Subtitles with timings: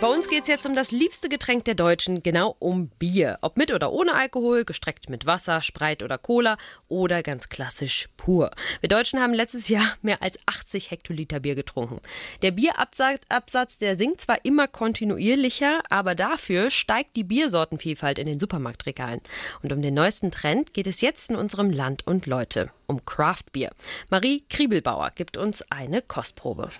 [0.00, 3.36] Bei uns geht es jetzt um das liebste Getränk der Deutschen, genau um Bier.
[3.42, 6.56] Ob mit oder ohne Alkohol, gestreckt mit Wasser, Spreit oder Cola
[6.88, 8.50] oder ganz klassisch pur.
[8.80, 12.00] Wir Deutschen haben letztes Jahr mehr als 80 Hektoliter Bier getrunken.
[12.40, 19.20] Der Bierabsatz, der sinkt zwar immer kontinuierlicher, aber dafür steigt die Biersortenvielfalt in den Supermarktregalen.
[19.62, 23.52] Und um den neuesten Trend geht es jetzt in unserem Land und Leute, um Craft
[23.52, 23.70] Bier.
[24.08, 26.70] Marie Kriebelbauer gibt uns eine Kostprobe.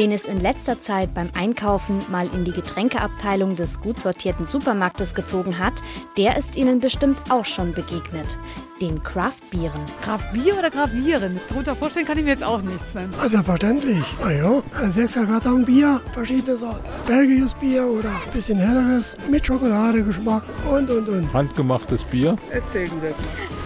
[0.00, 5.14] Wen es in letzter Zeit beim Einkaufen mal in die Getränkeabteilung des gut sortierten Supermarktes
[5.14, 5.74] gezogen hat,
[6.16, 8.38] der ist Ihnen bestimmt auch schon begegnet.
[8.80, 9.84] Den Craft-Bieren.
[10.00, 11.38] Kraftbier oder Kraftbieren?
[11.50, 12.94] Darunter vorstellen kann ich mir jetzt auch nichts.
[12.94, 13.10] Ne?
[13.20, 14.02] Also verständlich.
[14.22, 16.88] Na ja, ein sechser Karton Bier, verschiedene Sorten.
[17.06, 21.30] Belgisches Bier oder ein bisschen helleres mit Schokoladegeschmack und und und.
[21.34, 23.59] Handgemachtes Bier, Erzähl du das mal.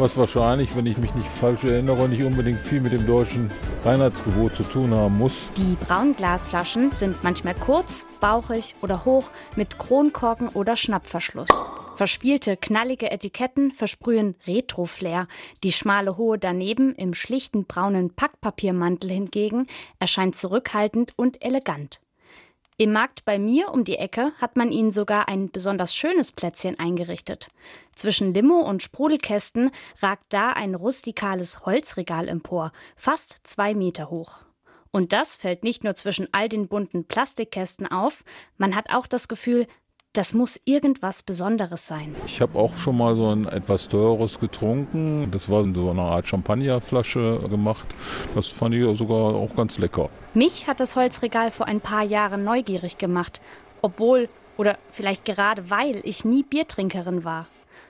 [0.00, 3.50] Was wahrscheinlich, wenn ich mich nicht falsch erinnere, nicht unbedingt viel mit dem deutschen
[3.84, 5.50] Reinheitsgebot zu tun haben muss.
[5.56, 11.48] Die Braunglasflaschen sind manchmal kurz, bauchig oder hoch mit Kronkorken oder Schnappverschluss.
[11.96, 15.26] Verspielte, knallige Etiketten versprühen Retro-Flair.
[15.64, 19.66] Die schmale Hohe daneben im schlichten braunen Packpapiermantel hingegen
[19.98, 22.00] erscheint zurückhaltend und elegant.
[22.80, 26.78] Im Markt bei mir um die Ecke hat man ihnen sogar ein besonders schönes Plätzchen
[26.78, 27.48] eingerichtet.
[27.96, 34.38] Zwischen Limo und Sprudelkästen ragt da ein rustikales Holzregal empor, fast zwei Meter hoch.
[34.92, 38.22] Und das fällt nicht nur zwischen all den bunten Plastikkästen auf,
[38.58, 39.66] man hat auch das Gefühl,
[40.12, 42.16] das muss irgendwas Besonderes sein.
[42.26, 45.30] Ich habe auch schon mal so ein etwas teures getrunken.
[45.30, 47.86] Das war so eine Art Champagnerflasche gemacht.
[48.34, 50.08] Das fand ich sogar auch ganz lecker.
[50.34, 53.40] Mich hat das Holzregal vor ein paar Jahren neugierig gemacht,
[53.82, 57.46] obwohl oder vielleicht gerade weil ich nie Biertrinkerin war.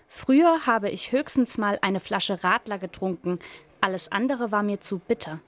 [0.07, 3.39] Früher habe ich höchstens mal eine Flasche Radler getrunken,
[3.81, 5.41] alles andere war mir zu bitter.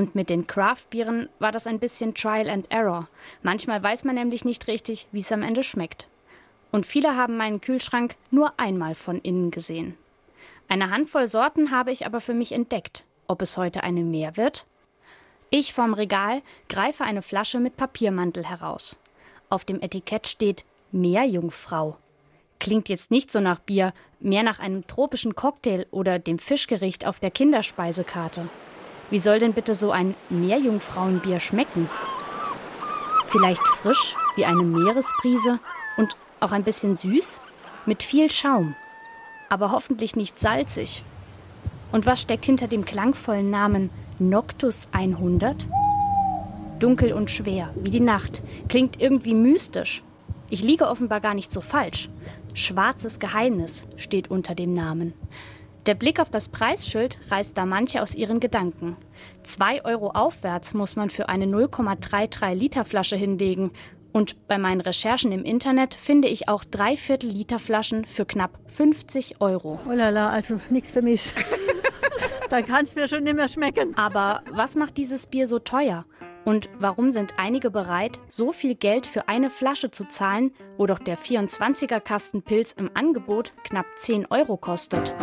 [0.00, 3.06] Und mit den Craft-Bieren war das ein bisschen Trial and Error.
[3.42, 6.08] Manchmal weiß man nämlich nicht richtig, wie es am Ende schmeckt.
[6.72, 9.98] Und viele haben meinen Kühlschrank nur einmal von innen gesehen.
[10.68, 13.04] Eine Handvoll Sorten habe ich aber für mich entdeckt.
[13.26, 14.64] Ob es heute eine mehr wird?
[15.50, 16.40] Ich vom Regal
[16.70, 18.98] greife eine Flasche mit Papiermantel heraus.
[19.50, 21.98] Auf dem Etikett steht Meerjungfrau.
[22.58, 27.20] Klingt jetzt nicht so nach Bier, mehr nach einem tropischen Cocktail oder dem Fischgericht auf
[27.20, 28.48] der Kinderspeisekarte.
[29.10, 31.90] Wie soll denn bitte so ein Meerjungfrauenbier schmecken?
[33.26, 35.58] Vielleicht frisch wie eine Meeresbrise
[35.96, 37.40] und auch ein bisschen süß,
[37.86, 38.74] mit viel Schaum,
[39.48, 41.02] aber hoffentlich nicht salzig.
[41.92, 45.56] Und was steckt hinter dem klangvollen Namen Noctus 100?
[46.78, 50.02] Dunkel und schwer, wie die Nacht, klingt irgendwie mystisch.
[50.50, 52.08] Ich liege offenbar gar nicht so falsch.
[52.54, 55.12] Schwarzes Geheimnis steht unter dem Namen.
[55.86, 58.96] Der Blick auf das Preisschild reißt da manche aus ihren Gedanken.
[59.42, 63.70] Zwei Euro aufwärts muss man für eine 0,33 Liter Flasche hinlegen.
[64.12, 69.40] Und bei meinen Recherchen im Internet finde ich auch Dreiviertel Liter Flaschen für knapp 50
[69.40, 69.80] Euro.
[69.88, 71.32] Oh la la, also nichts für mich.
[72.50, 73.96] da kann es mir schon nicht mehr schmecken.
[73.96, 76.04] Aber was macht dieses Bier so teuer?
[76.44, 80.98] Und warum sind einige bereit, so viel Geld für eine Flasche zu zahlen, wo doch
[80.98, 85.14] der 24er Kasten Pilz im Angebot knapp 10 Euro kostet?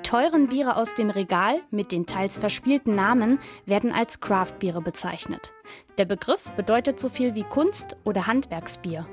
[0.00, 5.52] Die teuren Biere aus dem Regal mit den teils verspielten Namen werden als Craft-Biere bezeichnet.
[5.98, 9.06] Der Begriff bedeutet so viel wie Kunst- oder Handwerksbier.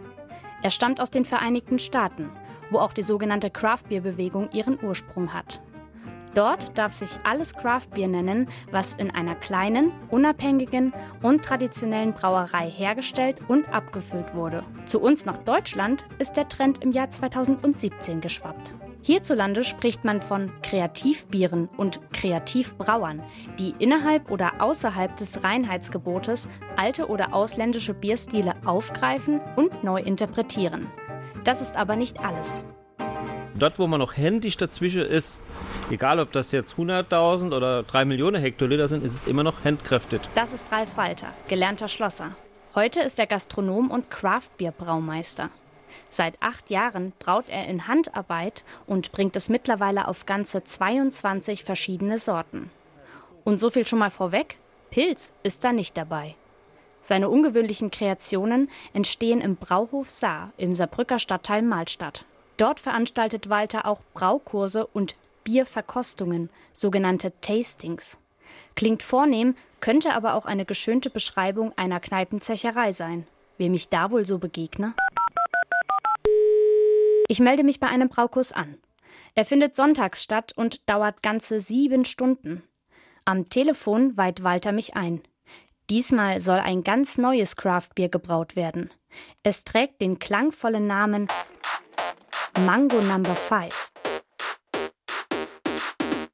[0.64, 2.30] Er stammt aus den Vereinigten Staaten,
[2.72, 5.62] wo auch die sogenannte Craft-Bier-Bewegung ihren Ursprung hat.
[6.36, 13.38] Dort darf sich alles Craft-Bier nennen, was in einer kleinen, unabhängigen und traditionellen Brauerei hergestellt
[13.50, 14.64] und abgefüllt wurde.
[14.86, 18.74] Zu uns nach Deutschland ist der Trend im Jahr 2017 geschwappt.
[19.02, 23.24] Hierzulande spricht man von Kreativbieren und Kreativbrauern,
[23.58, 30.88] die innerhalb oder außerhalb des Reinheitsgebotes alte oder ausländische Bierstile aufgreifen und neu interpretieren.
[31.44, 32.66] Das ist aber nicht alles.
[33.56, 35.42] Dort, wo man noch händisch dazwischen ist,
[35.89, 40.30] egal ob das jetzt 100.000 oder 3 Millionen Hektoliter sind, ist es immer noch handkräftet.
[40.36, 42.36] Das ist Ralf Walter, gelernter Schlosser.
[42.75, 45.50] Heute ist er Gastronom und Craftbierbraumeister.
[46.09, 52.17] Seit acht Jahren braut er in Handarbeit und bringt es mittlerweile auf ganze 22 verschiedene
[52.17, 52.69] Sorten.
[53.44, 54.57] Und so viel schon mal vorweg,
[54.89, 56.35] Pilz ist da nicht dabei.
[57.01, 62.25] Seine ungewöhnlichen Kreationen entstehen im Brauhof Saar im Saarbrücker Stadtteil Mahlstadt.
[62.57, 68.17] Dort veranstaltet Walter auch Braukurse und Bierverkostungen, sogenannte Tastings.
[68.75, 73.25] Klingt vornehm, könnte aber auch eine geschönte Beschreibung einer Kneipenzecherei sein.
[73.57, 74.94] Wem ich da wohl so begegne?
[77.27, 78.77] Ich melde mich bei einem Braukurs an.
[79.35, 82.63] Er findet sonntags statt und dauert ganze sieben Stunden.
[83.25, 85.21] Am Telefon weiht Walter mich ein.
[85.89, 88.91] Diesmal soll ein ganz neues Craftbier gebraut werden.
[89.44, 91.27] Es trägt den klangvollen Namen
[92.65, 93.91] Mango Number 5.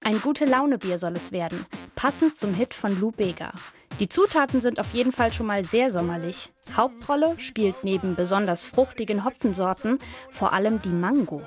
[0.02, 1.66] Ein gute Laune-Bier soll es werden,
[1.96, 3.54] passend zum Hit von Lou Bega.
[4.00, 6.52] Die Zutaten sind auf jeden Fall schon mal sehr sommerlich.
[6.76, 10.00] Hauptrolle spielt neben besonders fruchtigen Hopfensorten
[10.32, 11.42] vor allem die Mango.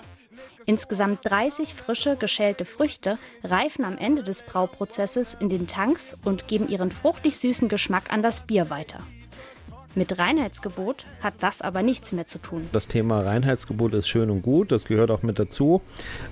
[0.64, 6.68] Insgesamt 30 frische, geschälte Früchte reifen am Ende des Brauprozesses in den Tanks und geben
[6.68, 9.00] ihren fruchtig süßen Geschmack an das Bier weiter.
[9.96, 12.68] Mit Reinheitsgebot hat das aber nichts mehr zu tun.
[12.72, 15.80] Das Thema Reinheitsgebot ist schön und gut, das gehört auch mit dazu.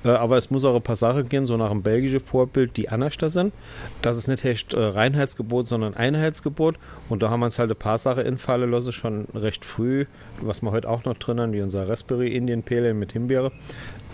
[0.05, 2.91] Äh, aber es muss auch ein paar Sachen gehen, so nach dem belgischen Vorbild, die
[2.91, 3.55] anders da sind.
[4.03, 6.77] Das ist nicht echt äh, Reinheitsgebot, sondern Einheitsgebot.
[7.09, 10.05] Und da haben wir uns halt ein paar Sachen in Falle lassen, schon recht früh,
[10.43, 13.51] was wir heute auch noch drin haben, wie unser Raspberry Indian Pale mit Himbeere,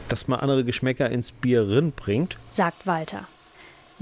[0.08, 2.36] dass man andere Geschmäcker ins Bier rin bringt.
[2.52, 3.26] Sagt Walter.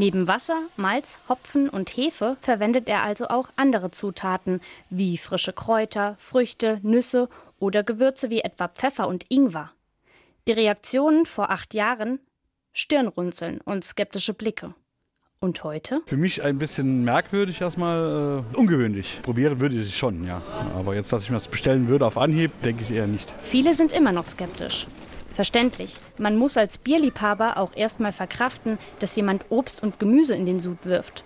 [0.01, 4.61] Neben Wasser, Malz, Hopfen und Hefe verwendet er also auch andere Zutaten
[4.91, 7.29] wie frische Kräuter, Früchte, Nüsse
[7.59, 9.73] oder Gewürze wie etwa Pfeffer und Ingwer.
[10.47, 12.21] Die Reaktionen vor acht Jahren
[12.73, 14.73] Stirnrunzeln und skeptische Blicke.
[15.41, 16.01] Und heute?
[16.07, 19.19] Für mich ein bisschen merkwürdig erstmal, äh, ungewöhnlich.
[19.23, 20.43] Probieren würde ich es schon, ja.
[20.77, 23.33] Aber jetzt, dass ich mir das bestellen würde auf Anhieb, denke ich eher nicht.
[23.43, 24.87] Viele sind immer noch skeptisch.
[25.39, 25.95] Verständlich.
[26.19, 30.79] Man muss als Bierliebhaber auch erstmal verkraften, dass jemand Obst und Gemüse in den Sud
[30.83, 31.23] wirft.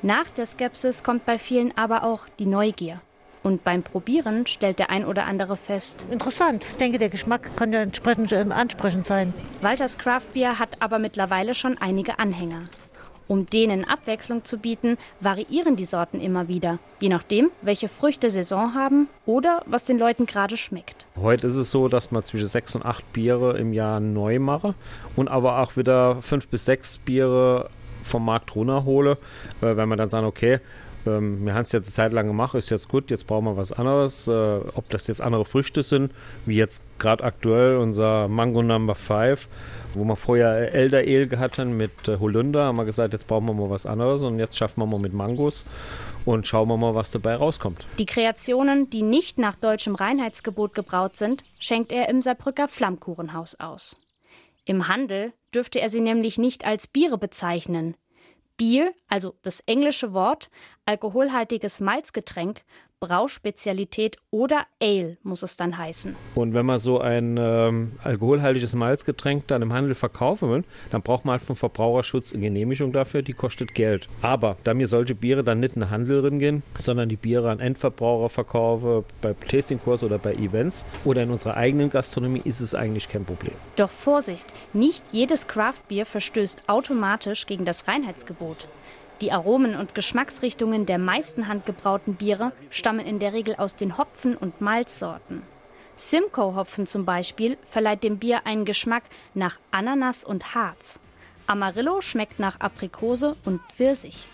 [0.00, 3.02] Nach der Skepsis kommt bei vielen aber auch die Neugier.
[3.42, 6.06] Und beim Probieren stellt der ein oder andere fest.
[6.10, 6.64] Interessant.
[6.70, 9.34] Ich denke, der Geschmack kann ja entsprechend ansprechend sein.
[9.60, 12.62] Walters Craft Beer hat aber mittlerweile schon einige Anhänger.
[13.30, 18.74] Um denen Abwechslung zu bieten, variieren die Sorten immer wieder, je nachdem, welche Früchte Saison
[18.74, 21.06] haben oder was den Leuten gerade schmeckt.
[21.14, 24.74] Heute ist es so, dass man zwischen sechs und acht Biere im Jahr neu mache
[25.14, 27.70] und aber auch wieder fünf bis sechs Biere
[28.02, 29.16] vom Markt runterhole,
[29.60, 30.58] wenn man dann sagt, okay,
[31.06, 33.56] ähm, wir haben es jetzt eine Zeit lang gemacht, ist jetzt gut, jetzt brauchen wir
[33.56, 34.28] was anderes.
[34.28, 36.12] Äh, ob das jetzt andere Früchte sind,
[36.46, 39.48] wie jetzt gerade aktuell unser Mango Number 5,
[39.94, 43.46] wo wir vorher Elder Ale gehabt haben mit äh, Holunder, haben wir gesagt, jetzt brauchen
[43.46, 45.64] wir mal was anderes und jetzt schaffen wir mal mit Mangos
[46.24, 47.86] und schauen wir mal, was dabei rauskommt.
[47.98, 53.96] Die Kreationen, die nicht nach deutschem Reinheitsgebot gebraut sind, schenkt er im Saarbrücker Flammkuchenhaus aus.
[54.64, 57.96] Im Handel dürfte er sie nämlich nicht als Biere bezeichnen.
[58.60, 60.50] Bier, also das englische Wort,
[60.84, 62.62] alkoholhaltiges Malzgetränk,
[63.00, 66.14] Brauspezialität oder Ale muss es dann heißen.
[66.34, 71.24] Und wenn man so ein ähm, alkoholhaltiges Malzgetränk dann im Handel verkaufen will, dann braucht
[71.24, 74.08] man halt vom Verbraucherschutz eine Genehmigung dafür, die kostet Geld.
[74.20, 77.60] Aber da mir solche Biere dann nicht in den Handel gehen, sondern die Biere an
[77.60, 83.08] Endverbraucher verkaufe, bei Tastingkurs oder bei Events oder in unserer eigenen Gastronomie, ist es eigentlich
[83.08, 83.54] kein Problem.
[83.76, 88.68] Doch Vorsicht, nicht jedes Craftbier verstößt automatisch gegen das Reinheitsgebot.
[89.20, 94.36] Die Aromen und Geschmacksrichtungen der meisten handgebrauten Biere stammen in der Regel aus den Hopfen-
[94.36, 95.42] und Malzsorten.
[95.96, 99.02] Simcoe-Hopfen zum Beispiel verleiht dem Bier einen Geschmack
[99.34, 101.00] nach Ananas und Harz.
[101.46, 104.24] Amarillo schmeckt nach Aprikose und Pfirsich.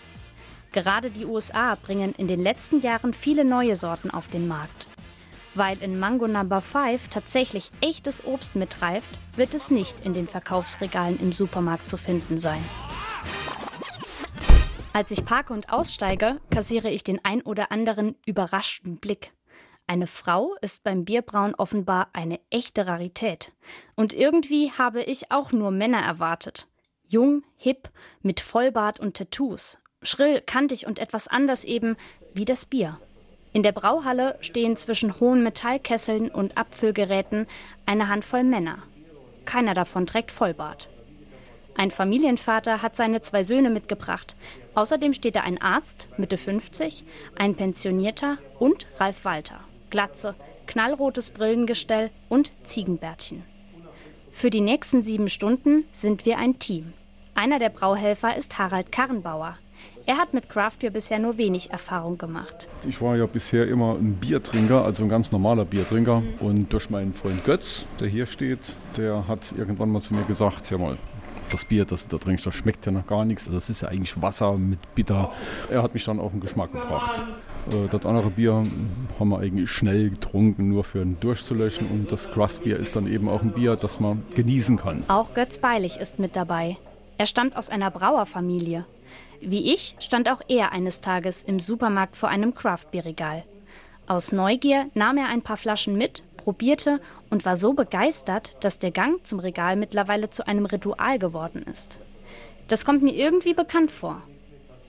[0.71, 4.87] Gerade die USA bringen in den letzten Jahren viele neue Sorten auf den Markt.
[5.55, 11.19] Weil in Mango Number 5 tatsächlich echtes Obst mitreift, wird es nicht in den Verkaufsregalen
[11.19, 12.63] im Supermarkt zu finden sein.
[14.97, 19.31] Als ich parke und aussteige, kassiere ich den ein oder anderen überraschten Blick.
[19.85, 23.51] Eine Frau ist beim Bierbrauen offenbar eine echte Rarität.
[23.93, 26.67] Und irgendwie habe ich auch nur Männer erwartet.
[27.07, 27.91] Jung, hip,
[28.23, 29.77] mit Vollbart und Tattoos.
[30.01, 31.95] Schrill, kantig und etwas anders eben
[32.33, 32.99] wie das Bier.
[33.53, 37.45] In der Brauhalle stehen zwischen hohen Metallkesseln und Abfüllgeräten
[37.85, 38.79] eine Handvoll Männer.
[39.45, 40.89] Keiner davon trägt Vollbart.
[41.77, 44.35] Ein Familienvater hat seine zwei Söhne mitgebracht.
[44.73, 47.05] Außerdem steht da ein Arzt, Mitte 50,
[47.37, 49.59] ein Pensionierter und Ralf Walter.
[49.91, 50.33] Glatze,
[50.65, 53.43] knallrotes Brillengestell und Ziegenbärtchen.
[54.31, 56.93] Für die nächsten sieben Stunden sind wir ein Team.
[57.35, 59.59] Einer der Brauhelfer ist Harald Karrenbauer.
[60.07, 62.67] Er hat mit Craftbeer bisher nur wenig Erfahrung gemacht.
[62.87, 66.23] Ich war ja bisher immer ein Biertrinker, also ein ganz normaler Biertrinker.
[66.39, 68.59] Und durch meinen Freund Götz, der hier steht,
[68.97, 70.97] der hat irgendwann mal zu mir gesagt, hör mal,
[71.51, 73.49] das Bier, das du da trinkst, das schmeckt ja noch gar nichts.
[73.49, 75.31] Das ist ja eigentlich Wasser mit Bitter.
[75.69, 77.25] Er hat mich dann auf den Geschmack gebracht.
[77.69, 78.63] Äh, das andere Bier
[79.19, 81.89] haben wir eigentlich schnell getrunken, nur für durchzulöschen.
[81.89, 85.03] Und das Craftbier ist dann eben auch ein Bier, das man genießen kann.
[85.07, 86.77] Auch Götz Beilig ist mit dabei.
[87.17, 88.85] Er stammt aus einer Brauerfamilie.
[89.41, 93.43] Wie ich stand auch er eines Tages im Supermarkt vor einem Craftbeer-Regal.
[94.07, 98.91] Aus Neugier nahm er ein paar Flaschen mit, probierte und war so begeistert, dass der
[98.91, 101.97] Gang zum Regal mittlerweile zu einem Ritual geworden ist.
[102.69, 104.21] Das kommt mir irgendwie bekannt vor.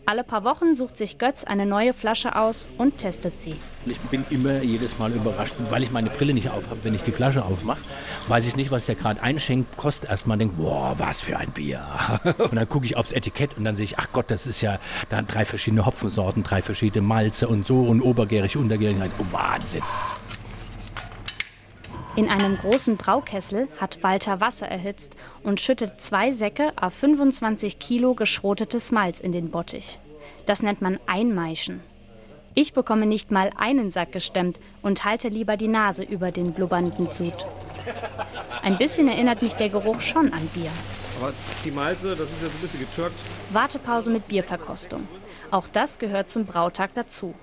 [0.06, 3.56] Alle paar Wochen sucht sich Götz eine neue Flasche aus und testet sie.
[3.86, 7.10] Ich bin immer jedes Mal überrascht, weil ich meine Brille nicht aufhabe, wenn ich die
[7.10, 7.80] Flasche aufmache.
[8.28, 11.84] Weiß ich nicht, was der gerade einschenkt, kostet erstmal denkt, boah, was für ein Bier.
[12.38, 14.78] Und dann gucke ich aufs Etikett und dann sehe ich, ach Gott, das ist ja
[15.08, 18.96] da drei verschiedene Hopfensorten, drei verschiedene Malze und so und obergärig, untergärig.
[19.18, 19.82] Oh, Wahnsinn.
[22.18, 28.14] In einem großen Braukessel hat Walter Wasser erhitzt und schüttet zwei Säcke auf 25 Kilo
[28.14, 30.00] geschrotetes Malz in den Bottich.
[30.44, 31.80] Das nennt man Einmeischen.
[32.54, 37.08] Ich bekomme nicht mal einen Sack gestemmt und halte lieber die Nase über den blubbernden
[37.12, 37.46] Sud.
[38.62, 40.72] Ein bisschen erinnert mich der Geruch schon an Bier.
[41.20, 41.32] Aber
[41.64, 43.14] die Malze, das ist jetzt ein bisschen getürkt.
[43.50, 45.06] Wartepause mit Bierverkostung.
[45.52, 47.36] Auch das gehört zum Brautag dazu.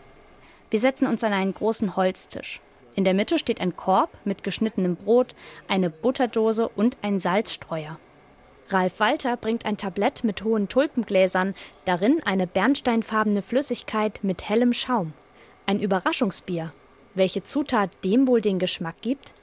[0.70, 2.60] Wir setzen uns an einen großen Holztisch.
[2.96, 5.36] In der Mitte steht ein Korb mit geschnittenem Brot,
[5.68, 8.00] eine Butterdose und ein Salzstreuer.
[8.70, 15.14] Ralf Walter bringt ein Tablett mit hohen Tulpengläsern, darin eine bernsteinfarbene Flüssigkeit mit hellem Schaum.
[15.66, 16.72] Ein Überraschungsbier.
[17.14, 19.34] Welche Zutat dem wohl den Geschmack gibt?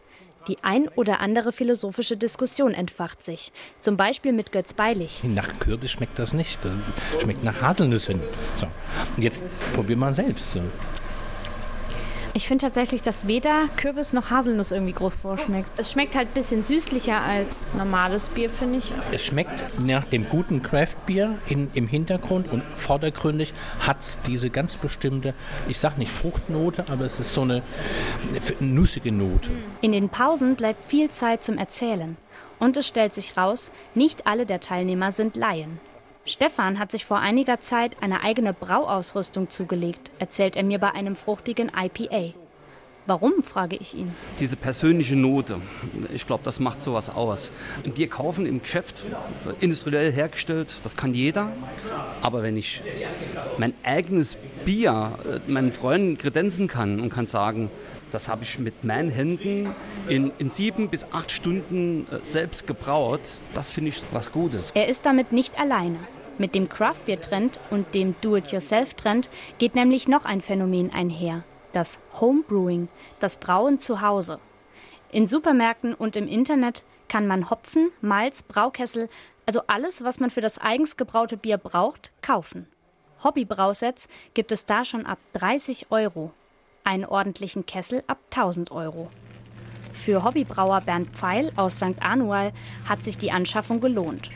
[0.48, 3.52] Die ein oder andere philosophische Diskussion entfacht sich.
[3.78, 5.22] Zum Beispiel mit Götz Beilich.
[5.22, 6.58] Nach Kürbis schmeckt das nicht.
[6.64, 8.20] Das schmeckt nach Haselnüssen.
[8.56, 8.66] So.
[9.16, 10.58] Und jetzt probier mal selbst.
[12.34, 15.68] Ich finde tatsächlich, dass weder Kürbis noch Haselnuss irgendwie groß vorschmeckt.
[15.76, 18.90] Es schmeckt halt ein bisschen süßlicher als normales Bier, finde ich.
[19.12, 25.34] Es schmeckt nach dem guten Craftbier im Hintergrund und vordergründig hat es diese ganz bestimmte,
[25.68, 27.62] ich sag nicht Fruchtnote, aber es ist so eine
[28.60, 29.50] nussige Note.
[29.82, 32.16] In den Pausen bleibt viel Zeit zum Erzählen.
[32.58, 35.80] Und es stellt sich raus, nicht alle der Teilnehmer sind Laien.
[36.24, 41.16] Stefan hat sich vor einiger Zeit eine eigene Brauausrüstung zugelegt, erzählt er mir bei einem
[41.16, 42.34] fruchtigen IPA.
[43.06, 44.12] Warum, frage ich ihn.
[44.38, 45.60] Diese persönliche Note,
[46.14, 47.50] ich glaube, das macht sowas aus.
[47.84, 49.02] Ein Bier kaufen im Geschäft,
[49.58, 51.50] industriell hergestellt, das kann jeder.
[52.20, 52.80] Aber wenn ich
[53.58, 57.68] mein eigenes Bier äh, meinen Freunden kredenzen kann und kann sagen,
[58.12, 59.74] das habe ich mit meinen Händen
[60.08, 64.70] in, in sieben bis acht Stunden äh, selbst gebraut, das finde ich was Gutes.
[64.74, 65.98] Er ist damit nicht alleine.
[66.38, 69.28] Mit dem Craftbeer-Trend und dem Do-it-yourself-Trend
[69.58, 72.88] geht nämlich noch ein Phänomen einher das Homebrewing,
[73.20, 74.38] das Brauen zu Hause.
[75.10, 79.08] In Supermärkten und im Internet kann man Hopfen, Malz, Braukessel,
[79.44, 82.68] also alles, was man für das eigens gebraute Bier braucht, kaufen.
[83.22, 86.32] Hobbybrausets gibt es da schon ab 30 Euro,
[86.84, 89.10] einen ordentlichen Kessel ab 1000 Euro.
[89.92, 92.00] Für Hobbybrauer Bernd Pfeil aus St.
[92.00, 92.52] Anual
[92.88, 94.30] hat sich die Anschaffung gelohnt.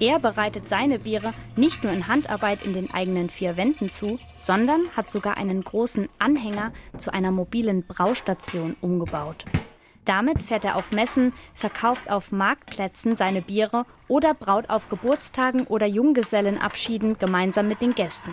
[0.00, 4.80] Er bereitet seine Biere nicht nur in Handarbeit in den eigenen vier Wänden zu, sondern
[4.96, 9.44] hat sogar einen großen Anhänger zu einer mobilen Braustation umgebaut.
[10.04, 15.86] Damit fährt er auf Messen, verkauft auf Marktplätzen seine Biere oder braut auf Geburtstagen oder
[15.86, 18.32] Junggesellenabschieden gemeinsam mit den Gästen.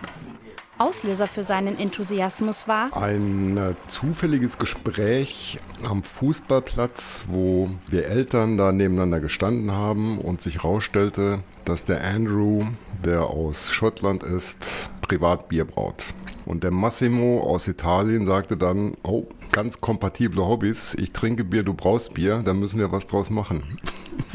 [0.79, 2.95] Auslöser für seinen Enthusiasmus war?
[2.95, 10.63] Ein äh, zufälliges Gespräch am Fußballplatz, wo wir Eltern da nebeneinander gestanden haben und sich
[10.63, 12.63] herausstellte, dass der Andrew,
[13.03, 16.13] der aus Schottland ist, Privatbier braut.
[16.45, 21.73] Und der Massimo aus Italien sagte dann, oh, ganz kompatible Hobbys, ich trinke Bier, du
[21.73, 23.63] brauchst Bier, da müssen wir was draus machen.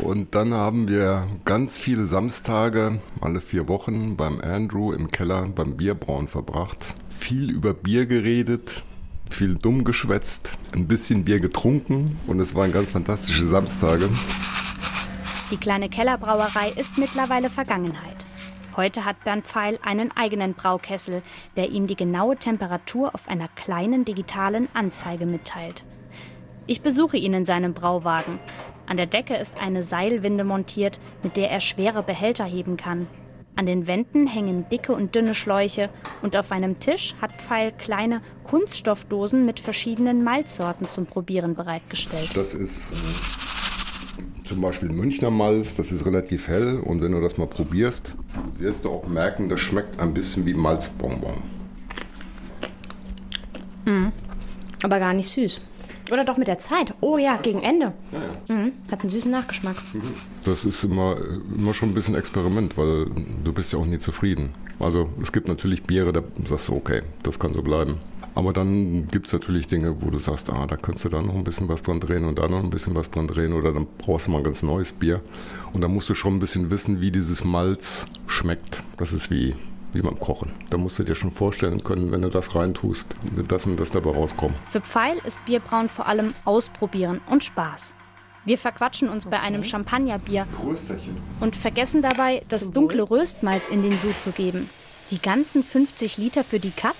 [0.04, 5.78] Und dann haben wir ganz viele Samstage, alle vier Wochen, beim Andrew im Keller beim
[5.78, 6.94] Bierbrauen verbracht.
[7.08, 8.82] Viel über Bier geredet,
[9.30, 14.10] viel dumm geschwätzt, ein bisschen Bier getrunken und es waren ganz fantastische Samstage.
[15.50, 18.26] Die kleine Kellerbrauerei ist mittlerweile Vergangenheit.
[18.76, 21.22] Heute hat Bernd Pfeil einen eigenen Braukessel,
[21.56, 25.82] der ihm die genaue Temperatur auf einer kleinen digitalen Anzeige mitteilt.
[26.66, 28.38] Ich besuche ihn in seinem Brauwagen.
[28.86, 33.06] An der Decke ist eine Seilwinde montiert, mit der er schwere Behälter heben kann.
[33.56, 35.88] An den Wänden hängen dicke und dünne Schläuche
[36.22, 42.30] und auf einem Tisch hat Pfeil kleine Kunststoffdosen mit verschiedenen Malzsorten zum Probieren bereitgestellt.
[42.34, 47.38] Das ist äh, zum Beispiel Münchner Malz, das ist relativ hell und wenn du das
[47.38, 48.14] mal probierst,
[48.58, 51.36] wirst du auch merken, das schmeckt ein bisschen wie Malzbonbon.
[53.84, 54.12] Mhm.
[54.82, 55.60] Aber gar nicht süß.
[56.10, 56.94] Oder doch mit der Zeit.
[57.00, 57.92] Oh ja, gegen Ende.
[58.12, 58.18] Ja,
[58.48, 58.54] ja.
[58.54, 58.72] Mhm.
[58.90, 59.76] Hat einen süßen Nachgeschmack.
[60.44, 61.16] Das ist immer,
[61.54, 63.06] immer schon ein bisschen Experiment, weil
[63.42, 64.54] du bist ja auch nie zufrieden.
[64.78, 67.98] Also es gibt natürlich Biere, da sagst du, okay, das kann so bleiben.
[68.34, 71.36] Aber dann gibt es natürlich Dinge, wo du sagst, ah, da kannst du da noch
[71.36, 73.86] ein bisschen was dran drehen und da noch ein bisschen was dran drehen oder dann
[73.98, 75.20] brauchst du mal ein ganz neues Bier.
[75.72, 78.82] Und da musst du schon ein bisschen wissen, wie dieses Malz schmeckt.
[78.96, 79.54] Das ist wie
[79.94, 80.52] wie beim Kochen.
[80.70, 83.92] Da musst du dir schon vorstellen können, wenn du das reintust, wird das und das
[83.92, 84.56] dabei rauskommen.
[84.68, 87.94] Für Pfeil ist Bierbrauen vor allem Ausprobieren und Spaß.
[88.44, 90.46] Wir verquatschen uns bei einem Champagnerbier
[91.40, 94.68] und vergessen dabei, das dunkle Röstmalz in den Sud zu geben.
[95.10, 96.96] Die ganzen 50 Liter für die Katz?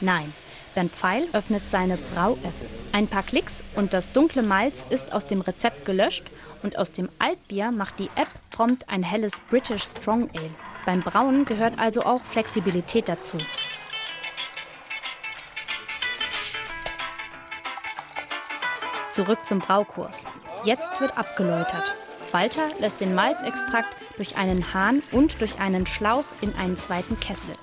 [0.00, 0.30] Nein.
[0.74, 2.52] Bernd Pfeil öffnet seine Brau-App.
[2.92, 6.24] Ein paar Klicks und das dunkle Malz ist aus dem Rezept gelöscht
[6.62, 10.50] und aus dem Altbier macht die App prompt ein helles British Strong Ale.
[10.86, 13.36] Beim Brauen gehört also auch Flexibilität dazu.
[19.12, 20.24] Zurück zum Braukurs.
[20.64, 21.94] Jetzt wird abgeläutert.
[22.32, 27.54] Walter lässt den Malzextrakt durch einen Hahn und durch einen Schlauch in einen zweiten Kessel.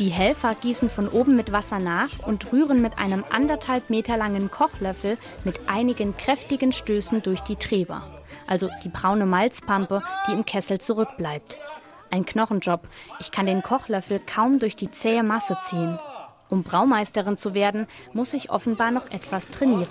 [0.00, 4.50] Die Helfer gießen von oben mit Wasser nach und rühren mit einem anderthalb Meter langen
[4.50, 8.04] Kochlöffel mit einigen kräftigen Stößen durch die Treber,
[8.46, 11.58] also die braune Malzpampe, die im Kessel zurückbleibt.
[12.10, 12.88] Ein Knochenjob.
[13.18, 15.98] Ich kann den Kochlöffel kaum durch die zähe Masse ziehen.
[16.48, 19.86] Um Braumeisterin zu werden, muss ich offenbar noch etwas trainieren.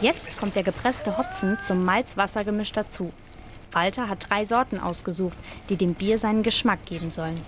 [0.00, 3.12] Jetzt kommt der gepresste Hopfen zum Malzwassergemisch dazu.
[3.70, 5.36] Walter hat drei Sorten ausgesucht,
[5.68, 7.40] die dem Bier seinen Geschmack geben sollen.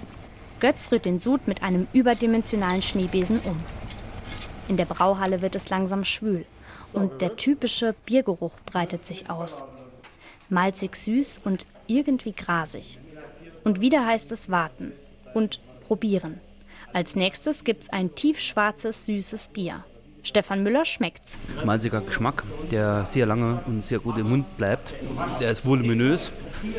[0.60, 3.56] Götz rührt den Sud mit einem überdimensionalen Schneebesen um.
[4.68, 6.44] In der Brauhalle wird es langsam schwül
[6.92, 9.64] und der typische Biergeruch breitet sich aus.
[10.48, 12.98] Malzig süß und irgendwie grasig.
[13.64, 14.92] Und wieder heißt es warten
[15.34, 16.40] und probieren.
[16.92, 19.84] Als nächstes gibt's ein tiefschwarzes, süßes Bier.
[20.26, 21.38] Stefan Müller schmeckt's.
[21.64, 22.42] Malziger Geschmack,
[22.72, 24.92] der sehr lange und sehr gut im Mund bleibt.
[25.38, 26.32] Der ist voluminös,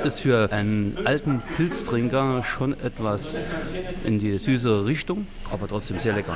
[0.03, 3.41] ist für einen alten Pilztrinker schon etwas
[4.03, 6.35] in die süße Richtung, aber trotzdem sehr lecker.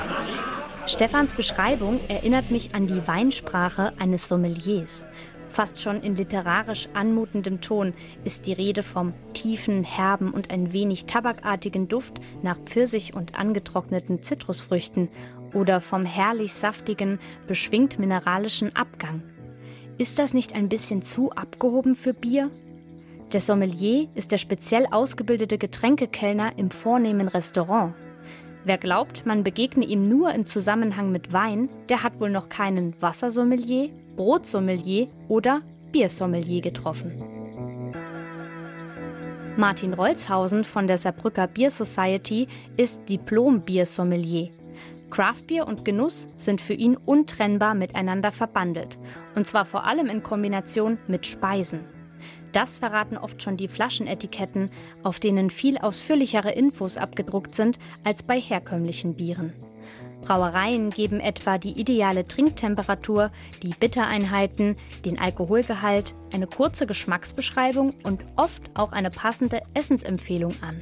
[0.87, 5.05] Stefans Beschreibung erinnert mich an die Weinsprache eines Sommeliers.
[5.49, 11.07] Fast schon in literarisch anmutendem Ton ist die Rede vom tiefen, herben und ein wenig
[11.07, 15.09] tabakartigen Duft nach Pfirsich und angetrockneten Zitrusfrüchten
[15.53, 19.21] oder vom herrlich saftigen, beschwingt mineralischen Abgang.
[19.97, 22.49] Ist das nicht ein bisschen zu abgehoben für Bier?
[23.33, 27.93] Der Sommelier ist der speziell ausgebildete Getränkekellner im vornehmen Restaurant.
[28.63, 32.99] Wer glaubt, man begegne ihm nur im Zusammenhang mit Wein, der hat wohl noch keinen
[33.01, 35.61] Wassersommelier, Brotsommelier oder
[35.91, 37.11] Biersommelier getroffen.
[39.57, 44.49] Martin Rolzhausen von der Saarbrücker Bier Society ist Diplom-Biersommelier.
[45.11, 48.97] Craftbier und Genuss sind für ihn untrennbar miteinander verbandelt.
[49.35, 51.81] Und zwar vor allem in Kombination mit Speisen.
[52.53, 54.71] Das verraten oft schon die Flaschenetiketten,
[55.03, 59.53] auf denen viel ausführlichere Infos abgedruckt sind als bei herkömmlichen Bieren.
[60.21, 63.31] Brauereien geben etwa die ideale Trinktemperatur,
[63.63, 70.81] die Bittereinheiten, den Alkoholgehalt, eine kurze Geschmacksbeschreibung und oft auch eine passende Essensempfehlung an.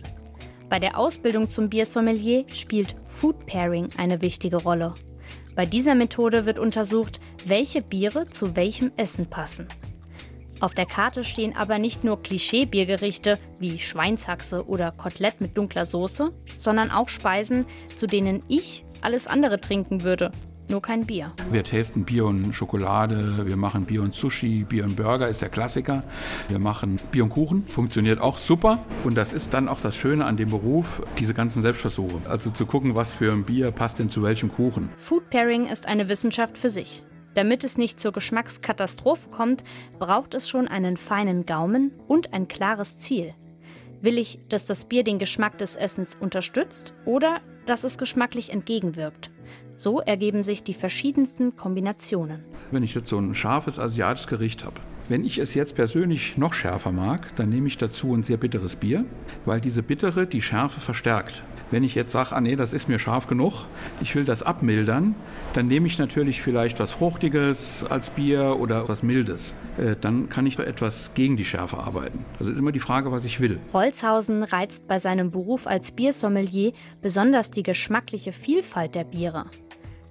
[0.69, 4.93] Bei der Ausbildung zum Biersommelier spielt Food Pairing eine wichtige Rolle.
[5.55, 9.67] Bei dieser Methode wird untersucht, welche Biere zu welchem Essen passen.
[10.59, 16.31] Auf der Karte stehen aber nicht nur Klischee-Biergerichte wie Schweinshaxe oder Kotelett mit dunkler Soße,
[16.57, 20.31] sondern auch Speisen, zu denen ich alles andere trinken würde,
[20.69, 21.31] nur kein Bier.
[21.51, 25.49] Wir testen Bier und Schokolade, wir machen Bier und Sushi, Bier und Burger ist der
[25.49, 26.03] Klassiker.
[26.47, 28.79] Wir machen Bier und Kuchen, funktioniert auch super.
[29.03, 32.21] Und das ist dann auch das Schöne an dem Beruf, diese ganzen Selbstversuche.
[32.29, 34.89] Also zu gucken, was für ein Bier passt denn zu welchem Kuchen.
[34.97, 37.03] Food Pairing ist eine Wissenschaft für sich.
[37.35, 39.63] Damit es nicht zur Geschmackskatastrophe kommt,
[39.99, 43.33] braucht es schon einen feinen Gaumen und ein klares Ziel.
[44.01, 49.29] Will ich, dass das Bier den Geschmack des Essens unterstützt oder dass es geschmacklich entgegenwirkt?
[49.75, 52.43] So ergeben sich die verschiedensten Kombinationen.
[52.71, 54.79] Wenn ich jetzt so ein scharfes asiatisches Gericht habe,
[55.09, 58.75] wenn ich es jetzt persönlich noch schärfer mag, dann nehme ich dazu ein sehr bitteres
[58.75, 59.05] Bier,
[59.43, 61.43] weil diese bittere die Schärfe verstärkt.
[61.71, 63.65] Wenn ich jetzt sage, ah nee, das ist mir scharf genug,
[64.01, 65.15] ich will das abmildern,
[65.53, 69.55] dann nehme ich natürlich vielleicht was Fruchtiges als Bier oder was Mildes.
[69.77, 72.25] Äh, dann kann ich etwas gegen die Schärfe arbeiten.
[72.39, 73.59] Also ist immer die Frage, was ich will.
[73.73, 79.45] Rolzhausen reizt bei seinem Beruf als Biersommelier besonders die geschmackliche Vielfalt der Biere.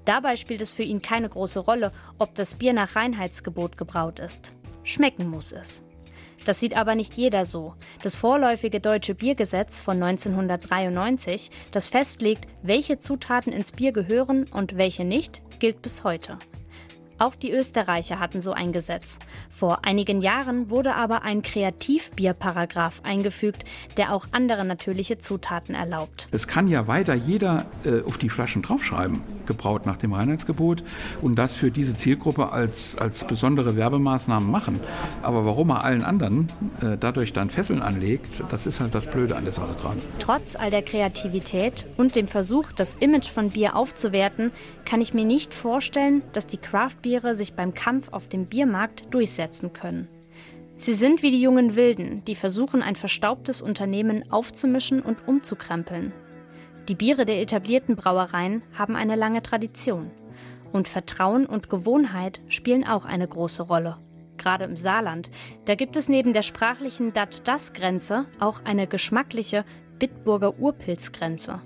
[0.04, 4.54] Dabei spielt es für ihn keine große Rolle, ob das Bier nach Reinheitsgebot gebraut ist.
[4.88, 5.82] Schmecken muss es.
[6.46, 7.74] Das sieht aber nicht jeder so.
[8.02, 15.04] Das vorläufige deutsche Biergesetz von 1993, das festlegt, welche Zutaten ins Bier gehören und welche
[15.04, 16.38] nicht, gilt bis heute.
[17.18, 19.18] Auch die Österreicher hatten so ein Gesetz.
[19.50, 23.64] Vor einigen Jahren wurde aber ein Kreativbierparagraph eingefügt,
[23.96, 26.28] der auch andere natürliche Zutaten erlaubt.
[26.30, 29.22] Es kann ja weiter jeder äh, auf die Flaschen draufschreiben.
[29.48, 30.84] gebraut nach dem Reinheitsgebot
[31.22, 34.78] und das für diese Zielgruppe als, als besondere Werbemaßnahmen machen.
[35.22, 39.34] Aber warum er allen anderen äh, dadurch dann Fesseln anlegt, das ist halt das Blöde
[39.34, 39.98] an der Sache gerade.
[40.20, 44.52] Trotz all der Kreativität und dem Versuch, das Image von Bier aufzuwerten,
[44.84, 46.58] kann ich mir nicht vorstellen, dass die
[47.08, 50.08] Craft-Biere sich beim Kampf auf dem Biermarkt durchsetzen können.
[50.76, 56.12] Sie sind wie die jungen Wilden, die versuchen, ein verstaubtes Unternehmen aufzumischen und umzukrempeln.
[56.86, 60.10] Die Biere der etablierten Brauereien haben eine lange Tradition.
[60.70, 63.96] Und Vertrauen und Gewohnheit spielen auch eine große Rolle.
[64.36, 65.30] Gerade im Saarland,
[65.64, 69.64] da gibt es neben der sprachlichen Dat-Das-Grenze auch eine geschmackliche
[69.98, 71.60] Bitburger Urpilzgrenze.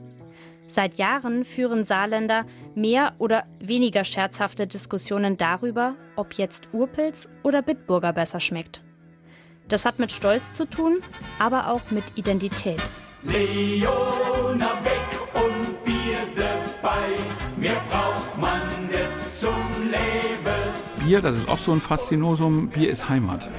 [0.72, 8.14] Seit Jahren führen Saarländer mehr oder weniger scherzhafte Diskussionen darüber, ob jetzt Urpilz oder Bitburger
[8.14, 8.80] besser schmeckt.
[9.68, 11.00] Das hat mit Stolz zu tun,
[11.38, 12.80] aber auch mit Identität.
[13.22, 17.18] Leona weg und Bier dabei,
[17.58, 21.04] mehr braucht man nicht zum Leben.
[21.04, 23.50] Bier, das ist auch so ein Faszinosum, Bier ist Heimat.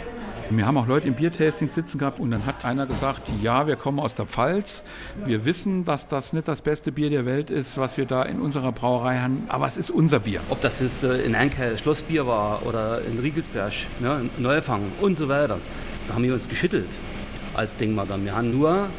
[0.57, 3.75] Wir haben auch Leute im Biertasting sitzen gehabt und dann hat einer gesagt, ja, wir
[3.75, 4.83] kommen aus der Pfalz.
[5.25, 8.39] Wir wissen, dass das nicht das beste Bier der Welt ist, was wir da in
[8.39, 10.41] unserer Brauerei haben, aber es ist unser Bier.
[10.49, 15.27] Ob das jetzt äh, in Enkel Schlossbier war oder in Riegelsberg, ne, Neufang und so
[15.27, 15.59] weiter.
[16.07, 16.89] Da haben wir uns geschüttelt
[17.55, 18.23] als Dingmacher.
[18.23, 18.89] Wir haben nur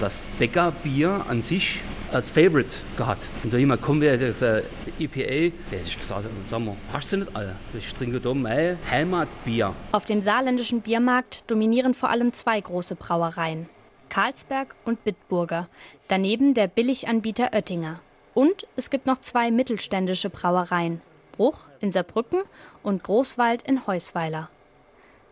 [0.00, 1.80] das Bäckerbier an sich
[2.12, 3.28] als Favorite gehabt.
[3.44, 4.62] Und da jemand kommt, der äh,
[4.98, 7.56] EPA, der hat gesagt, sag mal, hast du nicht alle?
[7.76, 9.74] Ich trinke da mein Heimatbier.
[9.92, 13.68] Auf dem saarländischen Biermarkt dominieren vor allem zwei große Brauereien.
[14.08, 15.68] Karlsberg und Bitburger,
[16.08, 18.00] daneben der Billiganbieter Oettinger.
[18.34, 22.40] Und es gibt noch zwei mittelständische Brauereien, Bruch in Saarbrücken
[22.82, 24.48] und Großwald in Heusweiler.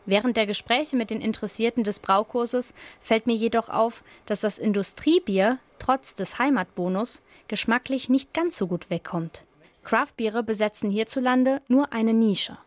[0.07, 5.59] Während der Gespräche mit den Interessierten des Braukurses fällt mir jedoch auf, dass das Industriebier
[5.81, 9.45] trotz des Heimatbonus geschmacklich nicht ganz so gut wegkommt.
[9.85, 12.59] Craftbiere besetzen hierzulande nur eine Nische.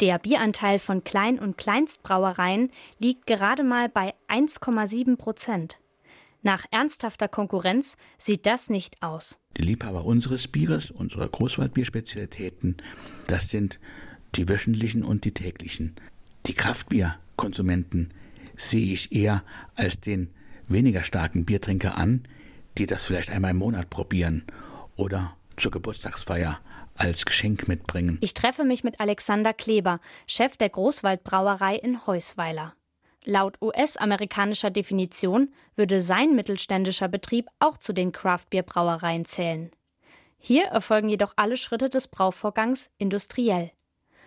[0.00, 5.76] Der Bieranteil von Klein- und Kleinstbrauereien liegt gerade mal bei 1,7 Prozent.
[6.42, 9.40] Nach ernsthafter Konkurrenz sieht das nicht aus.
[9.56, 12.76] Die Liebhaber unseres Bieres, unserer Großwaldbierspezialitäten,
[13.26, 13.80] das sind
[14.36, 15.96] die wöchentlichen und die täglichen.
[16.46, 18.14] Die Kraftbierkonsumenten
[18.56, 20.32] sehe ich eher als den
[20.66, 22.26] weniger starken Biertrinker an,
[22.76, 24.44] die das vielleicht einmal im Monat probieren
[24.96, 26.60] oder zur Geburtstagsfeier
[26.96, 28.18] als Geschenk mitbringen.
[28.20, 32.74] Ich treffe mich mit Alexander Kleber, Chef der Großwaldbrauerei in Heusweiler.
[33.24, 39.70] Laut US-amerikanischer Definition würde sein mittelständischer Betrieb auch zu den Craftbierbrauereien zählen.
[40.38, 43.72] Hier erfolgen jedoch alle Schritte des Brauvorgangs industriell.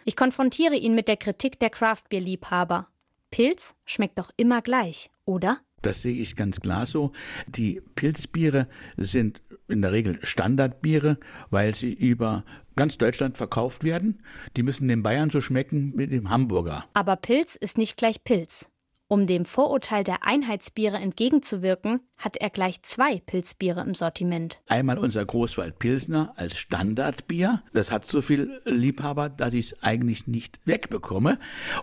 [0.05, 2.87] Ich konfrontiere ihn mit der Kritik der Craftbeer-Liebhaber.
[3.29, 5.59] Pilz schmeckt doch immer gleich, oder?
[5.81, 7.11] Das sehe ich ganz klar so.
[7.47, 11.17] Die Pilzbiere sind in der Regel Standardbiere,
[11.49, 12.43] weil sie über
[12.75, 14.23] ganz Deutschland verkauft werden.
[14.55, 16.85] Die müssen den Bayern so schmecken wie dem Hamburger.
[16.93, 18.67] Aber Pilz ist nicht gleich Pilz.
[19.11, 24.61] Um dem Vorurteil der Einheitsbiere entgegenzuwirken, hat er gleich zwei Pilzbiere im Sortiment.
[24.69, 27.61] Einmal unser Großwald Pilsner als Standardbier.
[27.73, 31.39] Das hat so viel Liebhaber, dass ich es eigentlich nicht wegbekomme.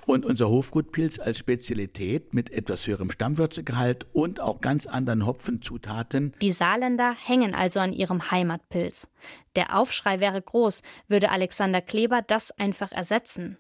[0.07, 6.33] Und unser Hofgutpilz als Spezialität mit etwas höherem Stammwürzegehalt und auch ganz anderen Hopfenzutaten.
[6.41, 9.07] Die Saarländer hängen also an ihrem Heimatpilz.
[9.55, 13.59] Der Aufschrei wäre groß, würde Alexander Kleber das einfach ersetzen.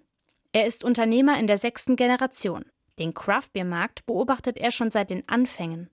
[0.53, 2.65] Er ist Unternehmer in der sechsten Generation.
[2.99, 5.89] Den Craftbeer-Markt beobachtet er schon seit den Anfängen.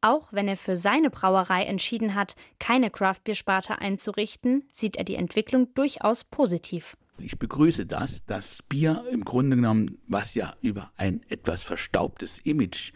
[0.00, 5.74] Auch wenn er für seine Brauerei entschieden hat, keine Craftbeer-Sparte einzurichten, sieht er die Entwicklung
[5.74, 6.96] durchaus positiv.
[7.20, 12.92] Ich begrüße das, dass Bier im Grunde genommen, was ja über ein etwas verstaubtes Image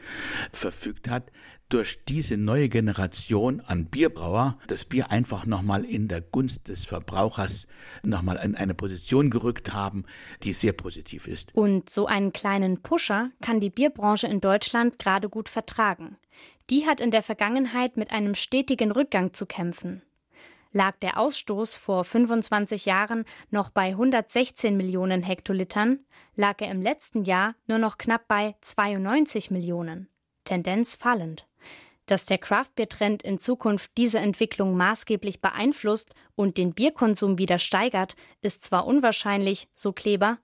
[0.53, 1.33] verfügt hat,
[1.73, 7.67] durch diese neue Generation an Bierbrauer das Bier einfach nochmal in der Gunst des Verbrauchers
[8.03, 10.05] nochmal in eine Position gerückt haben,
[10.43, 11.55] die sehr positiv ist.
[11.55, 16.19] Und so einen kleinen Pusher kann die Bierbranche in Deutschland gerade gut vertragen.
[16.69, 20.03] Die hat in der Vergangenheit mit einem stetigen Rückgang zu kämpfen.
[20.73, 26.01] Lag der Ausstoß vor 25 Jahren noch bei 116 Millionen Hektolitern,
[26.35, 30.09] lag er im letzten Jahr nur noch knapp bei 92 Millionen.
[30.45, 31.47] Tendenz fallend.
[32.07, 38.65] Dass der Craftbeer-Trend in Zukunft diese Entwicklung maßgeblich beeinflusst und den Bierkonsum wieder steigert, ist
[38.65, 40.39] zwar unwahrscheinlich, so Kleber,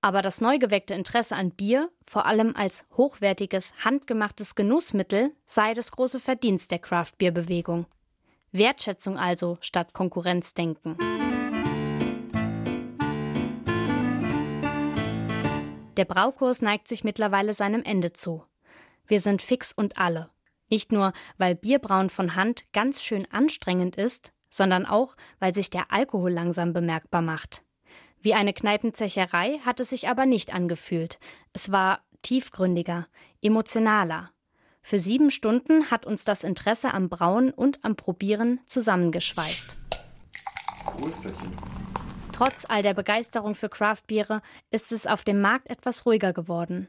[0.00, 5.92] aber das neu geweckte Interesse an Bier, vor allem als hochwertiges, handgemachtes Genussmittel, sei das
[5.92, 7.86] große Verdienst der Craftbeer-Bewegung.
[8.50, 10.96] Wertschätzung also statt Konkurrenzdenken.
[15.96, 18.44] Der Braukurs neigt sich mittlerweile seinem Ende zu.
[19.06, 20.30] Wir sind fix und alle.
[20.72, 25.92] Nicht nur, weil Bierbrauen von Hand ganz schön anstrengend ist, sondern auch, weil sich der
[25.92, 27.62] Alkohol langsam bemerkbar macht.
[28.22, 31.18] Wie eine Kneipenzecherei hat es sich aber nicht angefühlt.
[31.52, 33.06] Es war tiefgründiger,
[33.42, 34.30] emotionaler.
[34.80, 39.76] Für sieben Stunden hat uns das Interesse am Brauen und am Probieren zusammengeschweißt.
[42.32, 46.88] Trotz all der Begeisterung für Craftbiere ist es auf dem Markt etwas ruhiger geworden.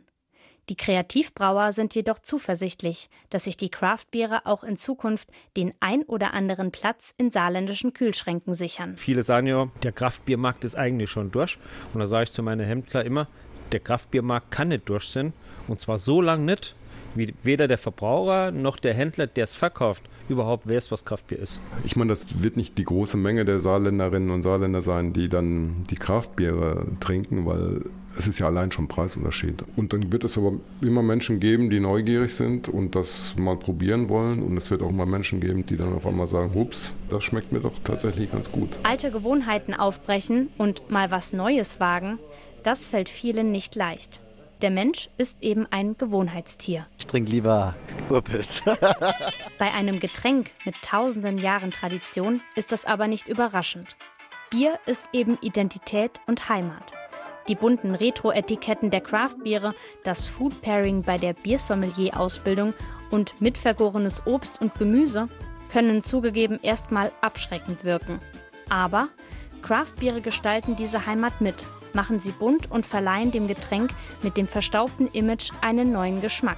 [0.69, 6.34] Die Kreativbrauer sind jedoch zuversichtlich, dass sich die Craftbiere auch in Zukunft den ein oder
[6.34, 8.95] anderen Platz in saarländischen Kühlschränken sichern.
[8.95, 11.58] Viele sagen ja, der Kraftbiermarkt ist eigentlich schon durch.
[11.93, 13.28] Und da sage ich zu meinen Händler immer,
[13.73, 15.34] der Kraftbiermarkt kann nicht durch sein.
[15.67, 16.76] Und zwar so lange nicht,
[17.15, 21.60] wie weder der Verbraucher noch der Händler, der es verkauft, überhaupt weiß, was Kraftbier ist.
[21.84, 25.84] Ich meine, das wird nicht die große Menge der Saarländerinnen und Saarländer sein, die dann
[25.89, 27.82] die Kraftbiere trinken, weil
[28.15, 29.63] es ist ja allein schon Preisunterschied.
[29.76, 34.10] Und dann wird es aber immer Menschen geben, die neugierig sind und das mal probieren
[34.10, 34.41] wollen.
[34.43, 37.52] Und es wird auch mal Menschen geben, die dann auf einmal sagen, ups, das schmeckt
[37.52, 38.80] mir doch tatsächlich ganz gut.
[38.84, 42.19] Alte Gewohnheiten aufbrechen und mal was Neues wagen,
[42.63, 44.19] das fällt vielen nicht leicht.
[44.62, 46.88] Der Mensch ist eben ein Gewohnheitstier.
[46.97, 47.76] Ich trinke lieber
[48.10, 48.62] Urpilz.
[49.58, 53.97] Bei einem Getränk mit tausenden Jahren Tradition ist das aber nicht überraschend.
[54.49, 56.93] Bier ist eben Identität und Heimat.
[57.47, 62.73] Die bunten Retro-Etiketten der Craft-Biere, das Food Pairing bei der Biersommelier-Ausbildung
[63.12, 65.27] und mitvergorenes Obst und Gemüse
[65.71, 68.21] können zugegeben erstmal abschreckend wirken.
[68.69, 69.10] Aber
[69.62, 71.56] Craft-Biere gestalten diese Heimat mit,
[71.93, 76.58] machen sie bunt und verleihen dem Getränk mit dem verstaubten Image einen neuen Geschmack.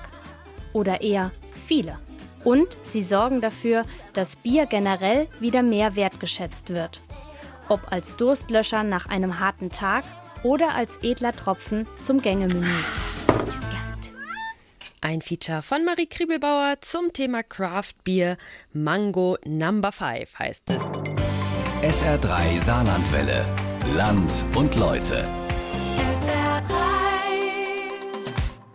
[0.71, 1.98] Oder eher viele.
[2.43, 7.02] Und sie sorgen dafür, dass Bier generell wieder mehr wertgeschätzt wird.
[7.69, 10.04] Ob als Durstlöscher nach einem harten Tag
[10.46, 12.68] oder als edler Tropfen zum Gängemenü.
[15.02, 18.38] Ein Feature von Marie Kriebelbauer zum Thema Craft Beer
[18.72, 20.84] Mango Number 5 heißt es.
[21.82, 23.46] SR3 Saarlandwelle.
[23.94, 25.28] Land und Leute.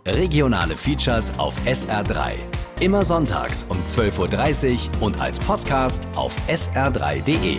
[0.05, 2.33] Regionale Features auf SR3.
[2.79, 7.57] Immer sonntags um 12.30 Uhr und als Podcast auf sr3.de.